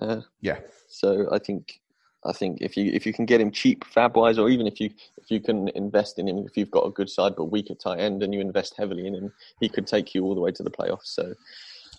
[0.00, 0.60] Uh, yeah.
[0.88, 1.80] So I think
[2.24, 4.80] I think if you if you can get him cheap fab wise, or even if
[4.80, 7.74] you if you can invest in him, if you've got a good side but weaker
[7.74, 10.50] tight end, and you invest heavily in him, he could take you all the way
[10.50, 11.06] to the playoffs.
[11.06, 11.34] So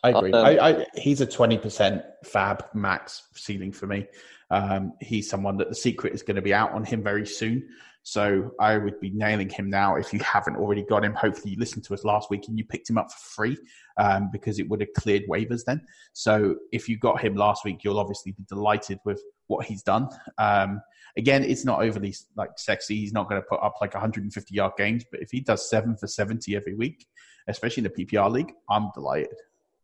[0.04, 0.34] I agree.
[0.34, 4.08] Um, I, I, he's a twenty percent fab max ceiling for me.
[4.52, 7.68] Um, he's someone that the secret is going to be out on him very soon.
[8.04, 11.14] So I would be nailing him now if you haven't already got him.
[11.14, 13.58] Hopefully, you listened to us last week and you picked him up for free
[13.98, 15.82] um, because it would have cleared waivers then.
[16.14, 20.08] So if you got him last week, you'll obviously be delighted with what he's done.
[20.38, 20.82] Um,
[21.18, 22.96] again, it's not overly like sexy.
[22.96, 25.98] He's not going to put up like 150 yard games, but if he does seven
[25.98, 27.06] for 70 every week
[27.50, 29.36] especially in the PPR league, I'm delighted.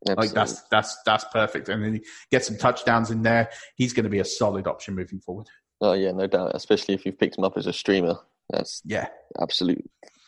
[0.08, 0.28] Absolutely.
[0.28, 3.50] Like that's that's that's perfect, and then he gets some touchdowns in there.
[3.76, 5.48] He's going to be a solid option moving forward.
[5.82, 6.52] Oh yeah, no doubt.
[6.54, 8.16] Especially if you've picked him up as a streamer,
[8.52, 9.08] that's yeah,
[9.42, 9.84] absolute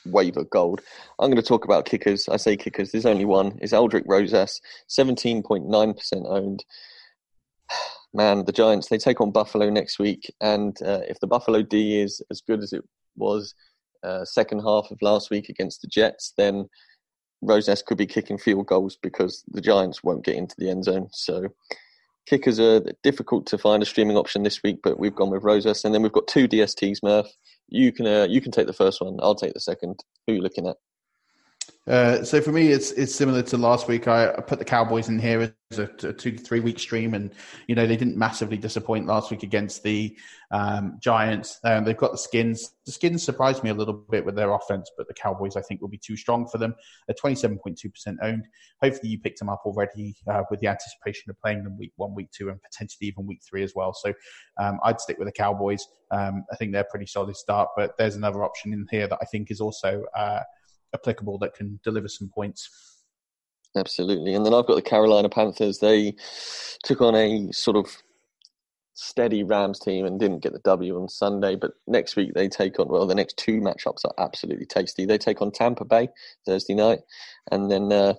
[0.05, 0.81] waiver gold.
[1.19, 2.27] I'm going to talk about kickers.
[2.27, 2.91] I say kickers.
[2.91, 3.59] There's only one.
[3.61, 6.65] It's Aldrick Rosas, 17.9% owned.
[8.13, 11.99] Man, the Giants they take on Buffalo next week, and uh, if the Buffalo D
[11.99, 12.83] is as good as it
[13.15, 13.53] was
[14.03, 16.69] uh, second half of last week against the Jets, then
[17.41, 21.09] Rosas could be kicking field goals because the Giants won't get into the end zone.
[21.11, 21.49] So
[22.27, 25.85] kickers are difficult to find a streaming option this week, but we've gone with Rosas,
[25.85, 27.03] and then we've got two DSTs.
[27.03, 27.27] Murph,
[27.69, 29.17] you can uh, you can take the first one.
[29.21, 29.99] I'll take the second.
[30.25, 30.77] Who are you looking at?
[31.87, 34.09] Uh, so for me, it's it's similar to last week.
[34.09, 37.33] I, put the Cowboys in here as a, a two to three week stream, and
[37.67, 40.17] you know they didn't massively disappoint last week against the
[40.51, 41.61] um, Giants.
[41.63, 42.73] Um, they've got the skins.
[42.85, 45.79] The skins surprised me a little bit with their offense, but the Cowboys I think
[45.79, 46.75] will be too strong for them.
[47.07, 48.49] They're twenty seven point two percent owned.
[48.83, 52.13] Hopefully you picked them up already uh, with the anticipation of playing them week one,
[52.13, 53.93] week two, and potentially even week three as well.
[53.93, 54.13] So
[54.59, 55.87] um, I'd stick with the Cowboys.
[56.11, 59.19] Um, I think they're a pretty solid start, but there's another option in here that
[59.21, 60.03] I think is also.
[60.13, 60.41] Uh,
[60.93, 62.69] applicable that can deliver some points.
[63.75, 64.33] Absolutely.
[64.33, 65.79] And then I've got the Carolina Panthers.
[65.79, 66.15] They
[66.83, 67.95] took on a sort of
[68.93, 71.55] steady Rams team and didn't get the W on Sunday.
[71.55, 75.05] But next week they take on, well, the next two matchups are absolutely tasty.
[75.05, 76.09] They take on Tampa Bay
[76.45, 76.99] Thursday night
[77.51, 78.15] and then uh,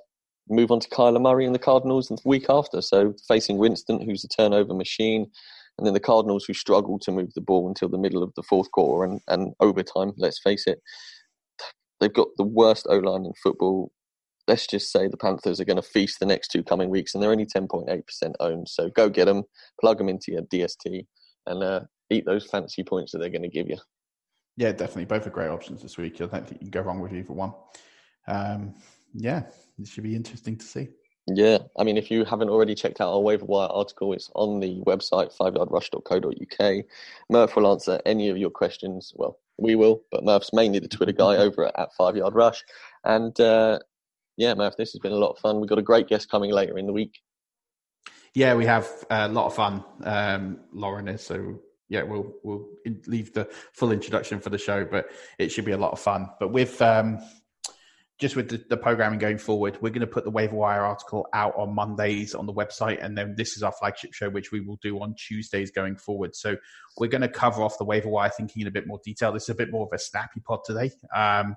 [0.49, 2.81] move on to Kyler Murray and the Cardinals the week after.
[2.81, 5.31] So facing Winston, who's a turnover machine.
[5.79, 8.43] And then the Cardinals, who struggle to move the ball until the middle of the
[8.43, 10.83] fourth quarter and, and overtime, let's face it.
[12.01, 13.93] They've got the worst O line in football.
[14.47, 17.23] Let's just say the Panthers are going to feast the next two coming weeks, and
[17.23, 18.69] they're only 10.8% owned.
[18.69, 19.43] So go get them,
[19.81, 21.07] plug them into your DST,
[21.47, 21.81] and uh,
[22.11, 23.77] eat those fancy points that they're going to give you.
[24.57, 25.05] Yeah, definitely.
[25.05, 26.15] Both are great options this week.
[26.17, 27.53] I don't think you can go wrong with either one.
[28.27, 28.75] Um,
[29.15, 29.45] yeah,
[29.79, 30.89] it should be interesting to see.
[31.29, 34.61] Yeah, I mean, if you haven't already checked out our waiver wire article, it's on
[34.61, 36.85] the website fiveyardrush.co.uk.
[37.31, 39.13] Murph will answer any of your questions.
[39.15, 42.65] Well, we will, but Murph's mainly the Twitter guy over at, at Five Yard Rush.
[43.05, 43.79] And uh,
[44.37, 45.61] yeah, Murph, this has been a lot of fun.
[45.61, 47.19] We've got a great guest coming later in the week.
[48.35, 49.85] Yeah, we have a lot of fun.
[50.05, 52.67] Um, Lauren is so yeah, we'll we'll
[53.07, 55.07] leave the full introduction for the show, but
[55.39, 56.29] it should be a lot of fun.
[56.39, 57.19] But with um,
[58.19, 61.29] just with the, the, programming going forward, we're going to put the waiver wire article
[61.33, 64.61] out on Mondays on the website, and then this is our flagship show, which we
[64.61, 66.35] will do on Tuesdays going forward.
[66.35, 66.57] So
[66.99, 69.33] we're going to cover off the waiver wire thinking in a bit more detail.
[69.33, 71.55] This is a bit more of a snappy pod today, um,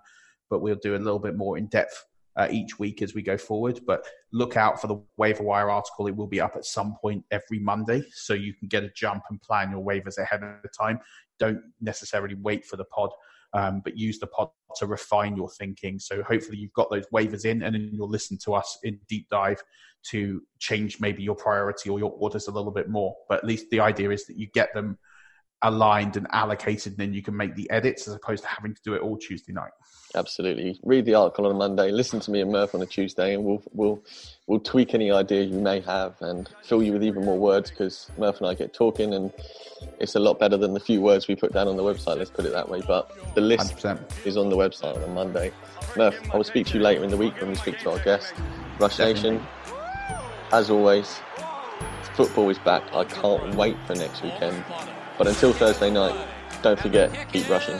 [0.51, 2.05] but we'll do a little bit more in depth
[2.35, 3.79] uh, each week as we go forward.
[3.87, 7.25] But look out for the waiver wire article; it will be up at some point
[7.31, 10.69] every Monday, so you can get a jump and plan your waivers ahead of the
[10.69, 10.99] time.
[11.39, 13.09] Don't necessarily wait for the pod
[13.53, 15.99] um, but use the pod to refine your thinking.
[15.99, 19.27] So hopefully you've got those waivers in, and then you'll listen to us in deep
[19.29, 19.61] dive
[20.11, 23.15] to change maybe your priority or your orders a little bit more.
[23.29, 24.97] But at least the idea is that you get them
[25.63, 28.81] aligned and allocated, and then you can make the edits as opposed to having to
[28.83, 29.71] do it all Tuesday night.
[30.15, 30.79] Absolutely.
[30.83, 33.43] Read the article on a Monday, listen to me and Murph on a Tuesday, and
[33.43, 34.03] we'll we'll
[34.47, 38.09] we'll tweak any idea you may have and fill you with even more words because
[38.17, 39.31] Murph and I get talking, and
[39.99, 42.17] it's a lot better than the few words we put down on the website.
[42.17, 42.81] Let's put it that way.
[42.85, 44.25] But the list 100%.
[44.25, 45.51] is on the website on a Monday.
[45.95, 47.99] Murph, I will speak to you later in the week when we speak to our
[47.99, 48.33] guest,
[48.79, 49.31] Rush Definitely.
[49.31, 49.47] Nation.
[50.51, 51.21] As always,
[52.15, 52.83] football is back.
[52.93, 54.63] I can't wait for next weekend.
[55.17, 56.15] But until Thursday night,
[56.61, 57.79] don't forget, keep rushing.